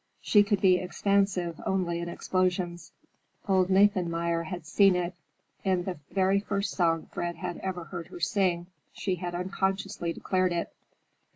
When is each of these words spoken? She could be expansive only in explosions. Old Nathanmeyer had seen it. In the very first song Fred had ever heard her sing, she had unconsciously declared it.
She 0.19 0.41
could 0.41 0.61
be 0.61 0.77
expansive 0.77 1.61
only 1.63 1.99
in 1.99 2.09
explosions. 2.09 2.91
Old 3.47 3.69
Nathanmeyer 3.69 4.45
had 4.45 4.65
seen 4.65 4.95
it. 4.95 5.13
In 5.63 5.83
the 5.83 5.99
very 6.09 6.39
first 6.39 6.71
song 6.75 7.05
Fred 7.11 7.35
had 7.35 7.59
ever 7.59 7.83
heard 7.83 8.07
her 8.07 8.19
sing, 8.19 8.65
she 8.91 9.13
had 9.17 9.35
unconsciously 9.35 10.11
declared 10.11 10.53
it. 10.53 10.73